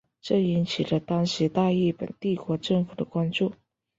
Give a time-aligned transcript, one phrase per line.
[0.19, 3.53] 这引起了当时大日本帝国政府的关注。